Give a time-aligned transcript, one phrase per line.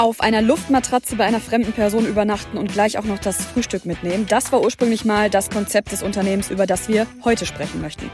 [0.00, 4.24] Auf einer Luftmatratze bei einer fremden Person übernachten und gleich auch noch das Frühstück mitnehmen.
[4.26, 8.10] Das war ursprünglich mal das Konzept des Unternehmens, über das wir heute sprechen möchten.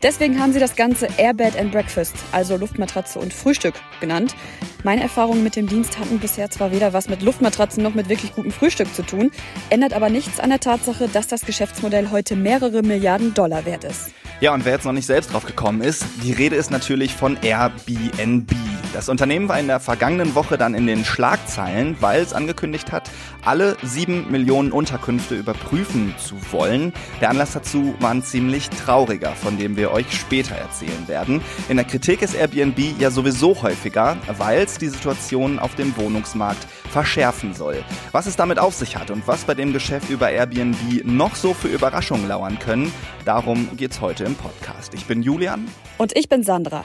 [0.00, 4.36] Deswegen haben sie das Ganze Airbed and Breakfast, also Luftmatratze und Frühstück genannt.
[4.84, 8.32] Meine Erfahrungen mit dem Dienst hatten bisher zwar weder was mit Luftmatratzen noch mit wirklich
[8.32, 9.32] gutem Frühstück zu tun,
[9.70, 14.12] ändert aber nichts an der Tatsache, dass das Geschäftsmodell heute mehrere Milliarden Dollar wert ist.
[14.38, 17.36] Ja, und wer jetzt noch nicht selbst drauf gekommen ist, die Rede ist natürlich von
[17.42, 18.52] Airbnb.
[18.94, 23.10] Das Unternehmen war in der vergangenen Woche dann in den Schlagzeilen, weil es angekündigt hat,
[23.44, 26.92] alle sieben Millionen Unterkünfte überprüfen zu wollen.
[27.20, 31.42] Der Anlass dazu war ein ziemlich trauriger, von dem wir euch später erzählen werden.
[31.68, 36.64] In der Kritik ist Airbnb ja sowieso häufiger, weil es die Situation auf dem Wohnungsmarkt
[36.88, 37.82] verschärfen soll.
[38.12, 41.52] Was es damit auf sich hat und was bei dem Geschäft über Airbnb noch so
[41.52, 42.92] für Überraschungen lauern können,
[43.24, 44.94] darum geht's heute im Podcast.
[44.94, 45.66] Ich bin Julian.
[45.98, 46.84] Und ich bin Sandra.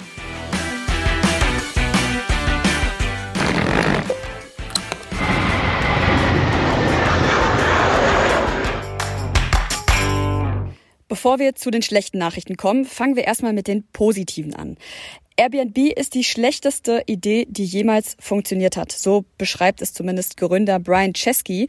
[11.09, 14.77] Bevor wir zu den schlechten Nachrichten kommen, fangen wir erstmal mit den positiven an.
[15.37, 18.91] Airbnb ist die schlechteste Idee, die jemals funktioniert hat.
[18.91, 21.67] So beschreibt es zumindest Gründer Brian Chesky.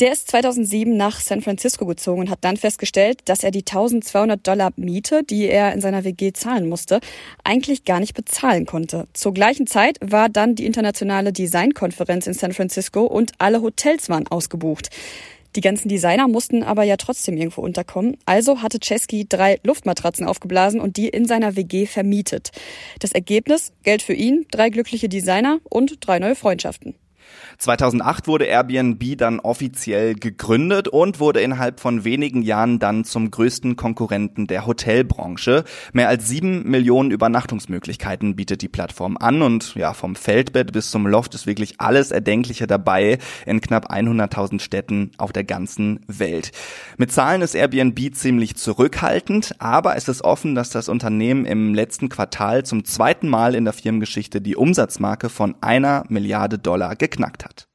[0.00, 4.44] Der ist 2007 nach San Francisco gezogen und hat dann festgestellt, dass er die 1200
[4.44, 7.00] Dollar Miete, die er in seiner WG zahlen musste,
[7.44, 9.06] eigentlich gar nicht bezahlen konnte.
[9.12, 14.26] Zur gleichen Zeit war dann die internationale Designkonferenz in San Francisco und alle Hotels waren
[14.26, 14.88] ausgebucht.
[15.54, 18.16] Die ganzen Designer mussten aber ja trotzdem irgendwo unterkommen.
[18.24, 22.50] Also hatte Chesky drei Luftmatratzen aufgeblasen und die in seiner WG vermietet.
[23.00, 23.72] Das Ergebnis?
[23.82, 26.94] Geld für ihn, drei glückliche Designer und drei neue Freundschaften.
[27.58, 33.76] 2008 wurde Airbnb dann offiziell gegründet und wurde innerhalb von wenigen Jahren dann zum größten
[33.76, 35.64] Konkurrenten der Hotelbranche.
[35.92, 41.06] Mehr als sieben Millionen Übernachtungsmöglichkeiten bietet die Plattform an und ja, vom Feldbett bis zum
[41.06, 46.52] Loft ist wirklich alles Erdenkliche dabei in knapp 100.000 Städten auf der ganzen Welt.
[46.96, 52.08] Mit Zahlen ist Airbnb ziemlich zurückhaltend, aber es ist offen, dass das Unternehmen im letzten
[52.08, 57.68] Quartal zum zweiten Mal in der Firmengeschichte die Umsatzmarke von einer Milliarde Dollar geknackt hat.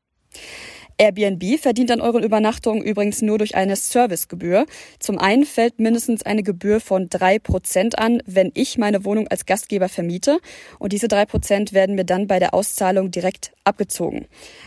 [0.99, 4.65] Airbnb verdient an euren Übernachtungen übrigens nur durch eine Servicegebühr.
[4.97, 9.45] Zum einen fällt mindestens eine Gebühr von drei Prozent an, wenn ich meine Wohnung als
[9.45, 10.39] Gastgeber vermiete.
[10.79, 14.25] Und diese drei Prozent werden mir dann bei der Auszahlung direkt abgezogen.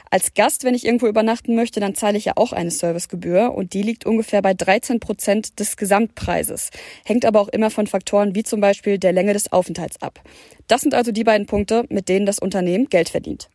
[0.09, 3.75] Als Gast, wenn ich irgendwo übernachten möchte, dann zahle ich ja auch eine Servicegebühr und
[3.75, 6.71] die liegt ungefähr bei 13 Prozent des Gesamtpreises.
[7.05, 10.21] Hängt aber auch immer von Faktoren wie zum Beispiel der Länge des Aufenthalts ab.
[10.69, 13.49] Das sind also die beiden Punkte, mit denen das Unternehmen Geld verdient.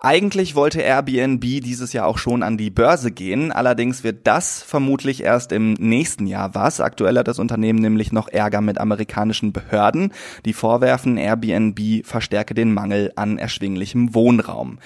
[0.00, 5.22] Eigentlich wollte Airbnb dieses Jahr auch schon an die Börse gehen, allerdings wird das vermutlich
[5.22, 6.80] erst im nächsten Jahr was.
[6.80, 10.12] Aktuell hat das Unternehmen nämlich noch Ärger mit amerikanischen Behörden,
[10.44, 14.78] die vorwerfen, Airbnb verstärke den Mangel an erschwinglichem Wohnraum.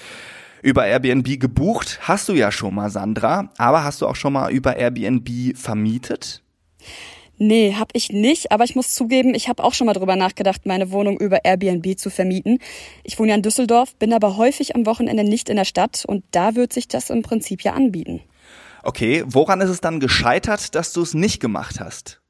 [0.63, 4.51] Über Airbnb gebucht hast du ja schon mal, Sandra, aber hast du auch schon mal
[4.51, 6.43] über Airbnb vermietet?
[7.39, 10.67] Nee, hab ich nicht, aber ich muss zugeben, ich habe auch schon mal drüber nachgedacht,
[10.67, 12.59] meine Wohnung über Airbnb zu vermieten.
[13.05, 16.25] Ich wohne ja in Düsseldorf, bin aber häufig am Wochenende nicht in der Stadt und
[16.33, 18.21] da wird sich das im Prinzip ja anbieten.
[18.83, 22.21] Okay, woran ist es dann gescheitert, dass du es nicht gemacht hast?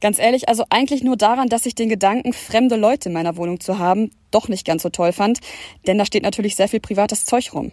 [0.00, 3.60] Ganz ehrlich, also eigentlich nur daran, dass ich den Gedanken, fremde Leute in meiner Wohnung
[3.60, 5.38] zu haben, doch nicht ganz so toll fand,
[5.86, 7.70] denn da steht natürlich sehr viel privates Zeug rum.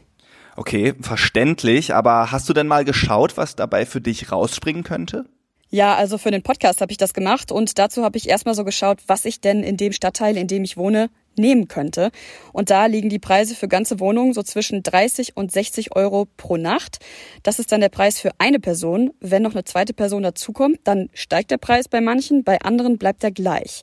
[0.55, 5.25] Okay, verständlich, aber hast du denn mal geschaut, was dabei für dich rausspringen könnte?
[5.73, 8.65] Ja, also für den Podcast habe ich das gemacht und dazu habe ich erstmal so
[8.65, 12.11] geschaut, was ich denn in dem Stadtteil, in dem ich wohne, nehmen könnte.
[12.51, 16.57] Und da liegen die Preise für ganze Wohnungen so zwischen 30 und 60 Euro pro
[16.57, 16.99] Nacht.
[17.43, 19.11] Das ist dann der Preis für eine Person.
[19.21, 23.23] Wenn noch eine zweite Person dazukommt, dann steigt der Preis bei manchen, bei anderen bleibt
[23.23, 23.81] er gleich.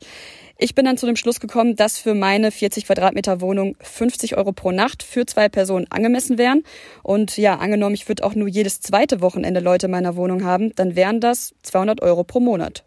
[0.61, 4.51] Ich bin dann zu dem Schluss gekommen, dass für meine 40 Quadratmeter Wohnung 50 Euro
[4.51, 6.65] pro Nacht für zwei Personen angemessen wären.
[7.05, 10.75] Und ja, angenommen, ich würde auch nur jedes zweite Wochenende Leute in meiner Wohnung haben,
[10.75, 12.83] dann wären das 200 Euro pro Monat.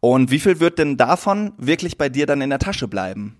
[0.00, 3.38] Und wie viel wird denn davon wirklich bei dir dann in der Tasche bleiben?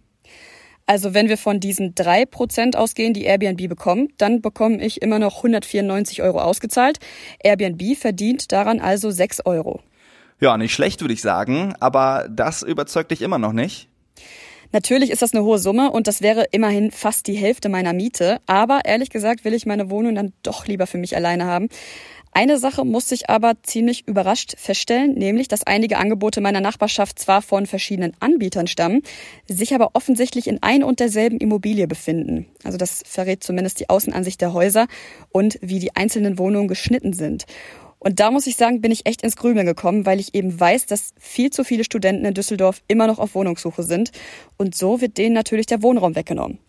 [0.86, 5.18] Also wenn wir von diesen drei Prozent ausgehen, die Airbnb bekommt, dann bekomme ich immer
[5.18, 7.00] noch 194 Euro ausgezahlt.
[7.44, 9.82] Airbnb verdient daran also 6 Euro.
[10.40, 13.88] Ja, nicht schlecht, würde ich sagen, aber das überzeugt dich immer noch nicht.
[14.72, 18.40] Natürlich ist das eine hohe Summe und das wäre immerhin fast die Hälfte meiner Miete,
[18.46, 21.68] aber ehrlich gesagt will ich meine Wohnung dann doch lieber für mich alleine haben.
[22.32, 27.40] Eine Sache musste ich aber ziemlich überrascht feststellen, nämlich, dass einige Angebote meiner Nachbarschaft zwar
[27.40, 29.00] von verschiedenen Anbietern stammen,
[29.48, 32.44] sich aber offensichtlich in ein und derselben Immobilie befinden.
[32.62, 34.86] Also das verrät zumindest die Außenansicht der Häuser
[35.30, 37.46] und wie die einzelnen Wohnungen geschnitten sind.
[38.06, 40.86] Und da muss ich sagen, bin ich echt ins Grübeln gekommen, weil ich eben weiß,
[40.86, 44.12] dass viel zu viele Studenten in Düsseldorf immer noch auf Wohnungssuche sind.
[44.56, 46.60] Und so wird denen natürlich der Wohnraum weggenommen.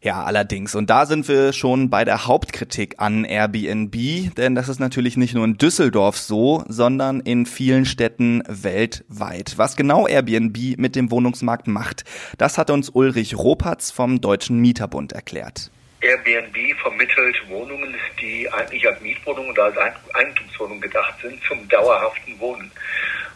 [0.00, 0.74] Ja, allerdings.
[0.74, 5.34] Und da sind wir schon bei der Hauptkritik an Airbnb, denn das ist natürlich nicht
[5.34, 9.58] nur in Düsseldorf so, sondern in vielen Städten weltweit.
[9.58, 12.04] Was genau Airbnb mit dem Wohnungsmarkt macht,
[12.38, 15.70] das hat uns Ulrich Ropatz vom Deutschen Mieterbund erklärt.
[16.02, 22.70] Airbnb vermittelt Wohnungen, die eigentlich als Mietwohnungen oder als Eigentumswohnungen gedacht sind, zum dauerhaften Wohnen.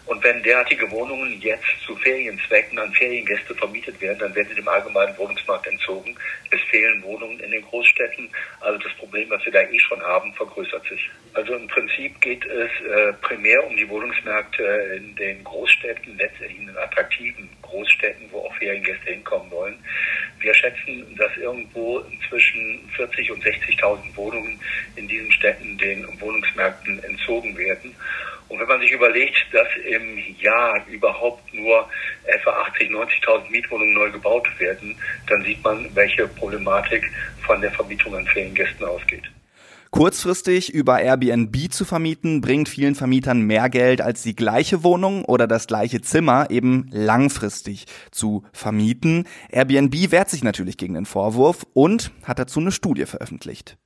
[0.07, 4.69] Und wenn derartige Wohnungen jetzt zu Ferienzwecken an Feriengäste vermietet werden, dann werden sie dem
[4.69, 6.15] allgemeinen Wohnungsmarkt entzogen.
[6.51, 8.29] Es fehlen Wohnungen in den Großstädten.
[8.61, 11.11] Also das Problem, was wir da eh schon haben, vergrößert sich.
[11.33, 14.63] Also im Prinzip geht es äh, primär um die Wohnungsmärkte
[14.97, 19.83] in den Großstädten, letztendlich in den attraktiven Großstädten, wo auch Feriengäste hinkommen wollen.
[20.45, 24.61] Wir schätzen, dass irgendwo zwischen 40 und 60.000 Wohnungen
[24.95, 27.95] in diesen Städten den Wohnungsmärkten entzogen werden.
[28.51, 31.89] Und wenn man sich überlegt, dass im Jahr überhaupt nur
[32.25, 34.95] etwa 80, 90.000 Mietwohnungen neu gebaut werden,
[35.29, 37.03] dann sieht man, welche Problematik
[37.47, 39.25] von der Vermietung an Feriengästen ausgeht.
[39.95, 45.47] Kurzfristig über Airbnb zu vermieten, bringt vielen Vermietern mehr Geld als die gleiche Wohnung oder
[45.47, 49.29] das gleiche Zimmer eben langfristig zu vermieten.
[49.51, 53.77] Airbnb wehrt sich natürlich gegen den Vorwurf und hat dazu eine Studie veröffentlicht.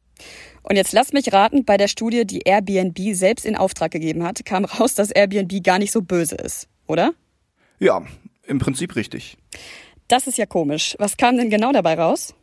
[0.62, 4.46] Und jetzt lasst mich raten, bei der Studie, die Airbnb selbst in Auftrag gegeben hat,
[4.46, 7.12] kam raus, dass Airbnb gar nicht so böse ist, oder?
[7.80, 8.02] Ja,
[8.46, 9.36] im Prinzip richtig.
[10.08, 10.96] Das ist ja komisch.
[10.98, 12.34] Was kam denn genau dabei raus?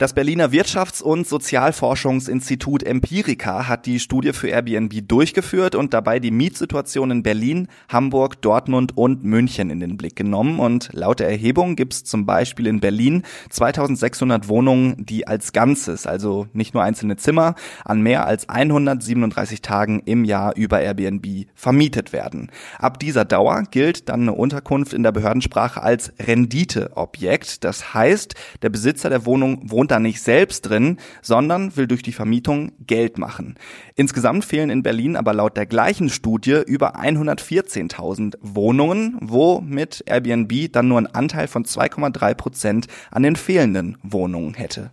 [0.00, 6.30] Das Berliner Wirtschafts- und Sozialforschungsinstitut Empirica hat die Studie für Airbnb durchgeführt und dabei die
[6.30, 10.60] Mietsituation in Berlin, Hamburg, Dortmund und München in den Blick genommen.
[10.60, 16.06] Und laut der Erhebung gibt es zum Beispiel in Berlin 2600 Wohnungen, die als Ganzes,
[16.06, 22.12] also nicht nur einzelne Zimmer, an mehr als 137 Tagen im Jahr über Airbnb vermietet
[22.12, 22.52] werden.
[22.78, 27.64] Ab dieser Dauer gilt dann eine Unterkunft in der Behördensprache als Renditeobjekt.
[27.64, 32.02] Das heißt, der Besitzer der Wohnung wohnt wohnt da nicht selbst drin, sondern will durch
[32.02, 33.54] die Vermietung Geld machen.
[33.96, 40.70] Insgesamt fehlen in Berlin aber laut der gleichen Studie über 114.000 Wohnungen, wo mit Airbnb
[40.72, 44.90] dann nur ein Anteil von 2,3 Prozent an den fehlenden Wohnungen hätte.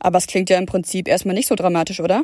[0.00, 2.22] Aber es klingt ja im Prinzip erstmal nicht so dramatisch, oder?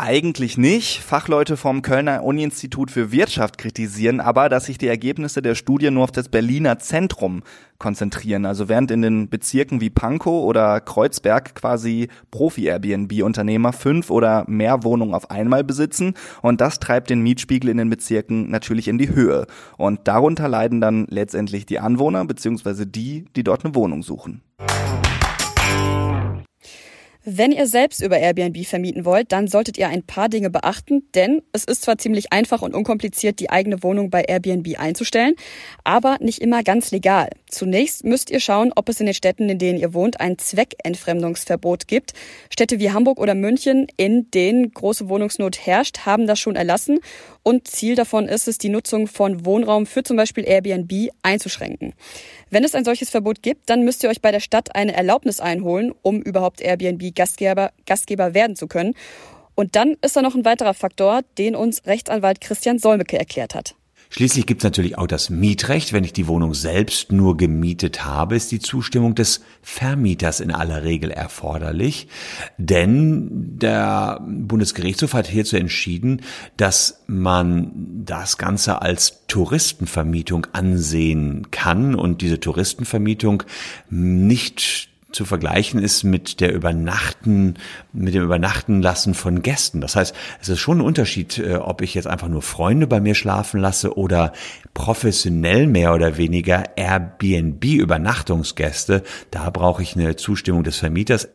[0.00, 1.00] Eigentlich nicht.
[1.02, 6.04] Fachleute vom Kölner Uni-Institut für Wirtschaft kritisieren aber, dass sich die Ergebnisse der Studie nur
[6.04, 7.42] auf das Berliner Zentrum
[7.78, 8.46] konzentrieren.
[8.46, 15.14] Also während in den Bezirken wie Pankow oder Kreuzberg quasi Profi-Airbnb-Unternehmer fünf oder mehr Wohnungen
[15.14, 19.48] auf einmal besitzen und das treibt den Mietspiegel in den Bezirken natürlich in die Höhe.
[19.78, 24.42] Und darunter leiden dann letztendlich die Anwohner beziehungsweise die, die dort eine Wohnung suchen.
[27.30, 31.42] Wenn ihr selbst über Airbnb vermieten wollt, dann solltet ihr ein paar Dinge beachten, denn
[31.52, 35.34] es ist zwar ziemlich einfach und unkompliziert, die eigene Wohnung bei Airbnb einzustellen,
[35.84, 37.28] aber nicht immer ganz legal.
[37.46, 41.86] Zunächst müsst ihr schauen, ob es in den Städten, in denen ihr wohnt, ein Zweckentfremdungsverbot
[41.86, 42.14] gibt.
[42.48, 46.98] Städte wie Hamburg oder München, in denen große Wohnungsnot herrscht, haben das schon erlassen
[47.48, 51.94] und Ziel davon ist es, die Nutzung von Wohnraum für zum Beispiel Airbnb einzuschränken.
[52.50, 55.40] Wenn es ein solches Verbot gibt, dann müsst ihr euch bei der Stadt eine Erlaubnis
[55.40, 58.92] einholen, um überhaupt Airbnb-Gastgeber Gastgeber werden zu können.
[59.54, 63.77] Und dann ist da noch ein weiterer Faktor, den uns Rechtsanwalt Christian Solmecke erklärt hat.
[64.10, 65.92] Schließlich gibt es natürlich auch das Mietrecht.
[65.92, 70.82] Wenn ich die Wohnung selbst nur gemietet habe, ist die Zustimmung des Vermieters in aller
[70.82, 72.08] Regel erforderlich.
[72.56, 76.22] Denn der Bundesgerichtshof hat hierzu entschieden,
[76.56, 83.42] dass man das Ganze als Touristenvermietung ansehen kann und diese Touristenvermietung
[83.90, 87.54] nicht zu vergleichen ist mit der Übernachten,
[87.92, 89.80] mit dem Übernachten lassen von Gästen.
[89.80, 93.00] Das heißt, es ist schon ein Unterschied, äh, ob ich jetzt einfach nur Freunde bei
[93.00, 94.32] mir schlafen lasse oder
[94.74, 99.02] professionell mehr oder weniger Airbnb Übernachtungsgäste.
[99.30, 101.28] Da brauche ich eine Zustimmung des Vermieters.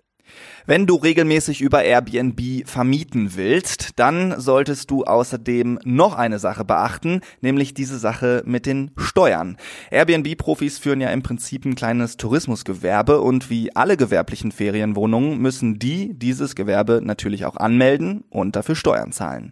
[0.65, 7.19] Wenn du regelmäßig über Airbnb vermieten willst, dann solltest du außerdem noch eine Sache beachten,
[7.41, 9.57] nämlich diese Sache mit den Steuern.
[9.91, 16.17] Airbnb-Profis führen ja im Prinzip ein kleines Tourismusgewerbe und wie alle gewerblichen Ferienwohnungen müssen die
[16.17, 19.51] dieses Gewerbe natürlich auch anmelden und dafür Steuern zahlen.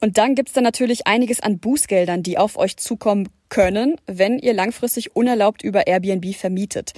[0.00, 4.52] Und dann gibt's da natürlich einiges an Bußgeldern, die auf euch zukommen können, wenn ihr
[4.52, 6.92] langfristig unerlaubt über Airbnb vermietet.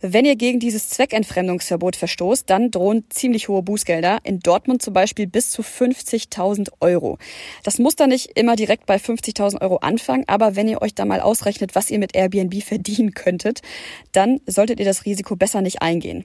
[0.00, 4.18] Wenn ihr gegen dieses Zweckentfremdungsverbot verstoßt, dann drohen ziemlich hohe Bußgelder.
[4.24, 7.18] In Dortmund zum Beispiel bis zu 50.000 Euro.
[7.62, 11.04] Das muss dann nicht immer direkt bei 50.000 Euro anfangen, aber wenn ihr euch da
[11.04, 13.62] mal ausrechnet, was ihr mit Airbnb verdienen könntet,
[14.10, 16.24] dann solltet ihr das Risiko besser nicht eingehen.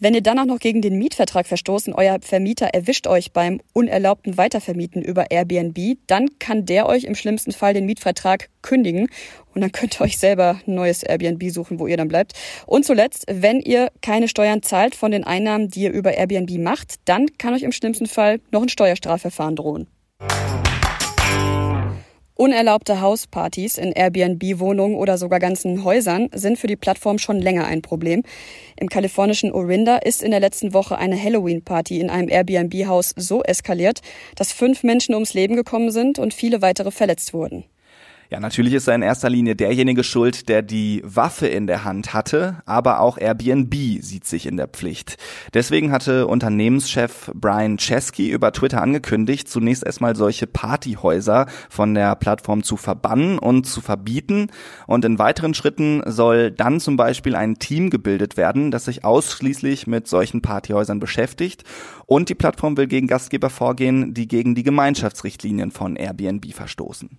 [0.00, 4.36] Wenn ihr dann auch noch gegen den Mietvertrag verstoßen, euer Vermieter erwischt euch beim unerlaubten
[4.36, 9.08] Weitervermieten über Airbnb, dann kann der euch im schlimmsten Fall den Mietvertrag kündigen
[9.54, 12.34] und dann könnt ihr euch selber ein neues Airbnb suchen, wo ihr dann bleibt.
[12.64, 16.94] Und zuletzt, wenn ihr keine Steuern zahlt von den Einnahmen, die ihr über Airbnb macht,
[17.04, 19.88] dann kann euch im schlimmsten Fall noch ein Steuerstrafverfahren drohen.
[22.40, 27.82] Unerlaubte Hauspartys in Airbnb-Wohnungen oder sogar ganzen Häusern sind für die Plattform schon länger ein
[27.82, 28.22] Problem.
[28.76, 34.02] Im kalifornischen Orinda ist in der letzten Woche eine Halloween-Party in einem Airbnb-Haus so eskaliert,
[34.36, 37.64] dass fünf Menschen ums Leben gekommen sind und viele weitere verletzt wurden.
[38.30, 42.12] Ja, natürlich ist er in erster Linie derjenige schuld, der die Waffe in der Hand
[42.12, 45.16] hatte, aber auch Airbnb sieht sich in der Pflicht.
[45.54, 52.62] Deswegen hatte Unternehmenschef Brian Chesky über Twitter angekündigt, zunächst erstmal solche Partyhäuser von der Plattform
[52.62, 54.48] zu verbannen und zu verbieten.
[54.86, 59.86] Und in weiteren Schritten soll dann zum Beispiel ein Team gebildet werden, das sich ausschließlich
[59.86, 61.64] mit solchen Partyhäusern beschäftigt.
[62.04, 67.18] Und die Plattform will gegen Gastgeber vorgehen, die gegen die Gemeinschaftsrichtlinien von Airbnb verstoßen.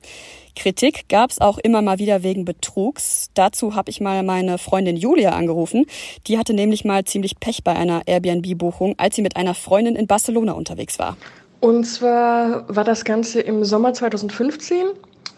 [0.56, 3.30] Kritik gab es auch immer mal wieder wegen Betrugs.
[3.34, 5.86] Dazu habe ich mal meine Freundin Julia angerufen.
[6.28, 10.08] Die hatte nämlich mal ziemlich Pech bei einer Airbnb-Buchung, als sie mit einer Freundin in
[10.08, 11.18] Barcelona unterwegs war.
[11.60, 14.88] Und zwar war das Ganze im Sommer 2015.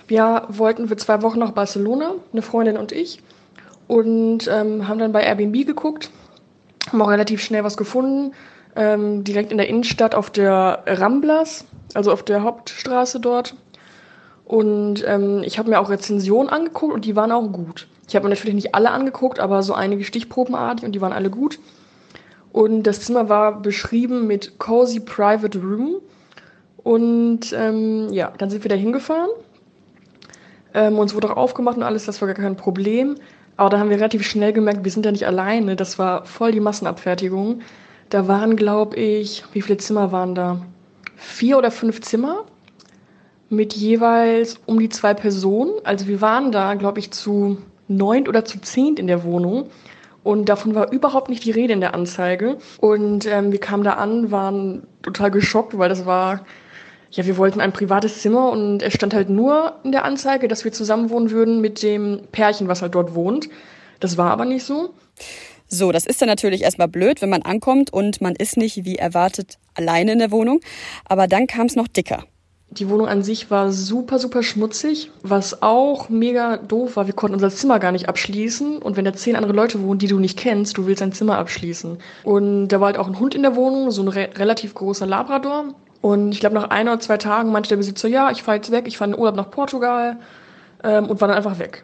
[0.08, 3.20] Wir wollten für zwei Wochen nach Barcelona, eine Freundin und ich,
[3.88, 6.12] und ähm, haben dann bei Airbnb geguckt,
[6.90, 8.34] haben auch relativ schnell was gefunden,
[8.76, 13.56] ähm, direkt in der Innenstadt auf der Ramblas, also auf der Hauptstraße dort.
[14.52, 17.88] Und ähm, ich habe mir auch Rezensionen angeguckt und die waren auch gut.
[18.10, 21.30] Ich habe mir natürlich nicht alle angeguckt, aber so einige stichprobenartig und die waren alle
[21.30, 21.58] gut.
[22.52, 26.02] Und das Zimmer war beschrieben mit Cozy Private Room.
[26.84, 29.30] Und ähm, ja, dann sind wir da hingefahren.
[30.74, 33.16] Ähm, uns wurde auch aufgemacht und alles, das war gar kein Problem.
[33.56, 35.78] Aber da haben wir relativ schnell gemerkt, wir sind ja nicht alleine.
[35.78, 37.62] Das war voll die Massenabfertigung.
[38.10, 40.60] Da waren, glaube ich, wie viele Zimmer waren da?
[41.16, 42.44] Vier oder fünf Zimmer
[43.52, 45.74] mit jeweils um die zwei Personen.
[45.84, 49.70] Also wir waren da, glaube ich, zu neunt oder zu zehnt in der Wohnung.
[50.24, 52.58] Und davon war überhaupt nicht die Rede in der Anzeige.
[52.80, 56.46] Und ähm, wir kamen da an, waren total geschockt, weil das war,
[57.12, 60.64] ja, wir wollten ein privates Zimmer und es stand halt nur in der Anzeige, dass
[60.64, 63.50] wir zusammen wohnen würden mit dem Pärchen, was halt dort wohnt.
[64.00, 64.94] Das war aber nicht so.
[65.68, 68.96] So, das ist dann natürlich erstmal blöd, wenn man ankommt und man ist nicht wie
[68.96, 70.62] erwartet alleine in der Wohnung.
[71.06, 72.24] Aber dann kam es noch dicker.
[72.74, 77.06] Die Wohnung an sich war super, super schmutzig, was auch mega doof war.
[77.06, 78.78] Wir konnten unser Zimmer gar nicht abschließen.
[78.78, 81.38] Und wenn da zehn andere Leute wohnen, die du nicht kennst, du willst dein Zimmer
[81.38, 81.98] abschließen.
[82.24, 85.06] Und da war halt auch ein Hund in der Wohnung, so ein re relativ großer
[85.06, 85.66] Labrador.
[86.00, 88.72] Und ich glaube, nach ein oder zwei Tagen meinte der Besitzer, ja, ich fahre jetzt
[88.72, 90.18] weg, ich fahre in den Urlaub nach Portugal
[90.86, 91.84] ähm, und war dann einfach weg.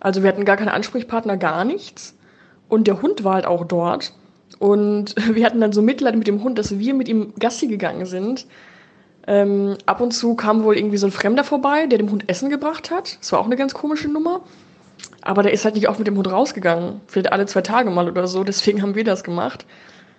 [0.00, 2.16] Also wir hatten gar keine Ansprechpartner, gar nichts.
[2.70, 4.14] Und der Hund war halt auch dort.
[4.58, 8.06] Und wir hatten dann so Mitleid mit dem Hund, dass wir mit ihm Gassi gegangen
[8.06, 8.46] sind
[9.26, 12.50] ähm, ab und zu kam wohl irgendwie so ein Fremder vorbei, der dem Hund Essen
[12.50, 13.18] gebracht hat.
[13.20, 14.40] Das war auch eine ganz komische Nummer.
[15.20, 17.00] Aber der ist halt nicht oft mit dem Hund rausgegangen.
[17.06, 18.42] Vielleicht alle zwei Tage mal oder so.
[18.44, 19.64] Deswegen haben wir das gemacht.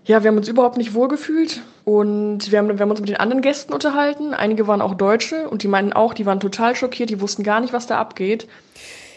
[0.06, 1.62] Ja, wir haben uns überhaupt nicht wohlgefühlt.
[1.86, 4.34] Und wir haben, wir haben uns mit den anderen Gästen unterhalten.
[4.34, 7.10] Einige waren auch Deutsche und die meinten auch, die waren total schockiert.
[7.10, 8.48] Die wussten gar nicht, was da abgeht.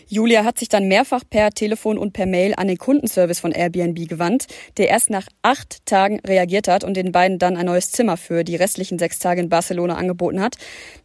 [0.08, 4.08] Julia hat sich dann mehrfach per Telefon und per Mail an den Kundenservice von Airbnb
[4.08, 4.46] gewandt,
[4.76, 8.44] der erst nach acht Tagen reagiert hat und den beiden dann ein neues Zimmer für
[8.44, 10.56] die restlichen sechs Tage in Barcelona angeboten hat.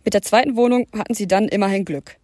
[0.05, 2.20] Mit der zweiten Wohnung hatten sie dann immerhin Glück.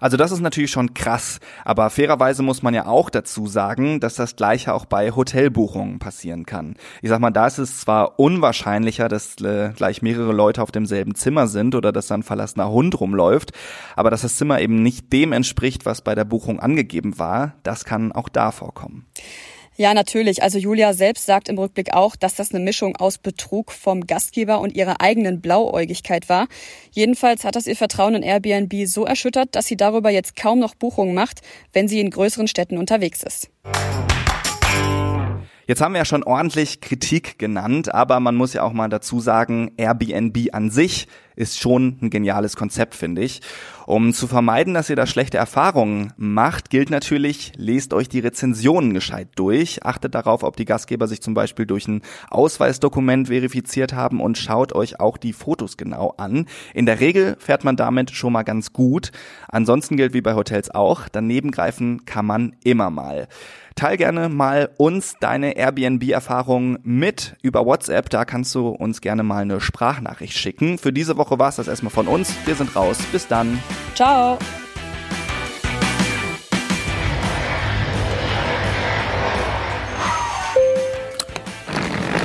[0.00, 4.14] Also das ist natürlich schon krass, aber fairerweise muss man ja auch dazu sagen, dass
[4.14, 6.74] das gleiche auch bei Hotelbuchungen passieren kann.
[7.02, 11.14] Ich sag mal, da ist es zwar unwahrscheinlicher, dass äh, gleich mehrere Leute auf demselben
[11.14, 13.52] Zimmer sind oder dass da ein verlassener Hund rumläuft,
[13.94, 17.84] aber dass das Zimmer eben nicht dem entspricht, was bei der Buchung angegeben war, das
[17.84, 19.06] kann auch da vorkommen.
[19.76, 20.42] Ja, natürlich.
[20.42, 24.60] Also Julia selbst sagt im Rückblick auch, dass das eine Mischung aus Betrug vom Gastgeber
[24.60, 26.46] und ihrer eigenen Blauäugigkeit war.
[26.90, 30.74] Jedenfalls hat das ihr Vertrauen in Airbnb so erschüttert, dass sie darüber jetzt kaum noch
[30.74, 31.42] Buchungen macht,
[31.74, 33.50] wenn sie in größeren Städten unterwegs ist.
[35.66, 39.20] Jetzt haben wir ja schon ordentlich Kritik genannt, aber man muss ja auch mal dazu
[39.20, 43.42] sagen, Airbnb an sich ist schon ein geniales Konzept, finde ich.
[43.86, 48.92] Um zu vermeiden, dass ihr da schlechte Erfahrungen macht, gilt natürlich, lest euch die Rezensionen
[48.94, 54.20] gescheit durch, achtet darauf, ob die Gastgeber sich zum Beispiel durch ein Ausweisdokument verifiziert haben
[54.20, 56.46] und schaut euch auch die Fotos genau an.
[56.74, 59.12] In der Regel fährt man damit schon mal ganz gut.
[59.46, 63.28] Ansonsten gilt wie bei Hotels auch, daneben greifen kann man immer mal.
[63.76, 68.08] Teil gerne mal uns deine Airbnb-Erfahrungen mit über WhatsApp.
[68.08, 70.78] Da kannst du uns gerne mal eine Sprachnachricht schicken.
[70.78, 72.32] Für diese Woche war es das erstmal von uns.
[72.44, 72.98] Wir sind raus.
[73.12, 73.60] Bis dann.
[73.94, 74.38] Ciao.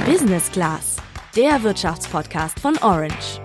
[0.06, 0.98] Business Class,
[1.36, 3.40] der Wirtschaftspodcast von Orange.